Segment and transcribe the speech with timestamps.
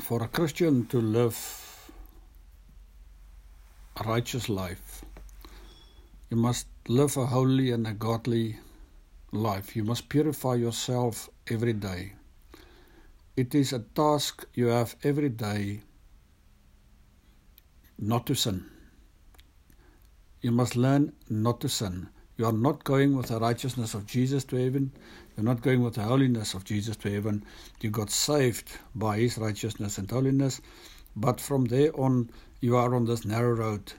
[0.00, 1.38] for a Christian to live
[3.96, 5.04] a righteous life,
[6.30, 8.58] you must live a holy and a godly
[9.32, 9.76] life.
[9.76, 12.14] You must purify yourself every day.
[13.36, 15.80] It is a task you have every day
[17.98, 18.66] not to sin.
[20.40, 22.08] You must learn not to sin.
[22.36, 24.90] You are not going with the righteousness of Jesus to heaven.
[25.36, 27.44] You're not going with the holiness of Jesus to heaven.
[27.80, 30.60] You got saved by his righteousness and holiness.
[31.14, 32.30] But from there on,
[32.60, 33.92] you are on this narrow road.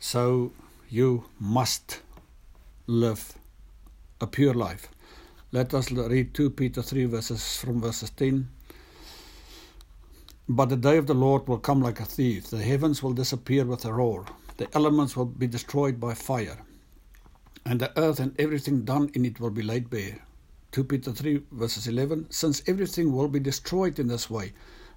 [0.00, 0.52] So
[0.88, 2.00] you must
[2.86, 3.34] live
[4.18, 4.88] a pure life.
[5.52, 8.48] Let us read 2 Peter 3 verses from verses 10.
[10.48, 12.46] But the day of the Lord will come like a thief.
[12.48, 14.24] The heavens will disappear with a roar.
[14.56, 16.56] The elements will be destroyed by fire
[17.68, 20.18] and the earth and everything done in it will be laid bare.
[20.72, 24.54] 2 Peter 3 verses 11 Since everything will be destroyed in this way,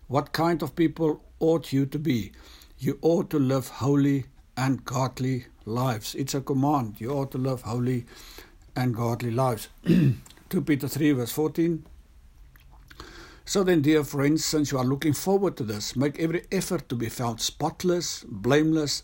[0.07, 2.31] what kind of people ought you to be?
[2.79, 6.15] You ought to live holy and godly lives.
[6.15, 7.01] It's a command.
[7.01, 8.05] You ought to live holy
[8.73, 9.67] and godly lives.
[9.83, 11.85] 2 Peter 3 verse 14
[13.43, 16.95] so then, dear friends, since you are looking forward to this, make every effort to
[16.95, 19.03] be found spotless, blameless,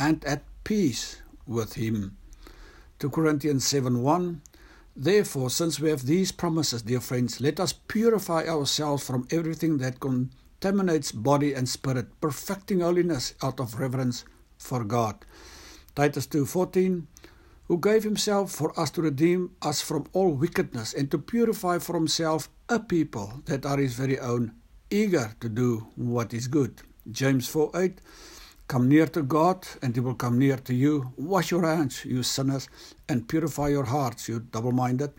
[0.00, 2.16] and at peace with Him.
[3.04, 4.40] 2 Corinthians 7 1.
[4.96, 10.00] Therefore, since we have these promises, dear friends, let us purify ourselves from everything that
[10.00, 14.24] contaminates body and spirit, perfecting holiness out of reverence
[14.56, 15.16] for God.
[15.94, 17.06] Titus 2:14
[17.68, 21.94] who gave himself for us to redeem us from all wickedness and to purify for
[21.94, 24.52] himself a people that are his very own,
[24.88, 26.80] eager to do what is good.
[27.10, 28.00] James 4:8
[28.66, 31.12] Come near to God, and He will come near to you.
[31.16, 32.68] Wash your hands, you sinners,
[33.08, 35.12] and purify your hearts, you double minded.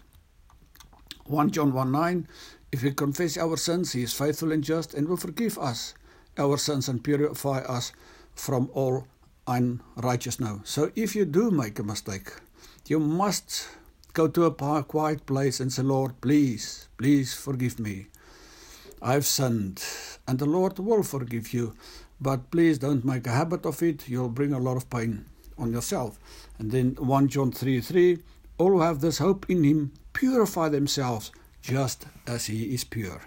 [1.25, 2.27] 1 John 1 9
[2.71, 5.93] If we confess our sins, He is faithful and just and will forgive us
[6.37, 7.91] our sins and purify us
[8.33, 9.07] from all
[9.47, 10.61] unrighteousness.
[10.63, 12.31] So if you do make a mistake,
[12.87, 13.67] you must
[14.13, 18.07] go to a quiet place and say, Lord, please, please forgive me.
[19.07, 19.83] I've sinned,
[20.27, 21.75] and the Lord will forgive you.
[22.19, 24.09] But please don't make a habit of it.
[24.09, 25.25] You'll bring a lot of pain
[25.59, 26.17] on yourself.
[26.57, 28.17] And then 1 John 3 3
[28.57, 33.21] All who have this hope in him purify themselves just as he is pure.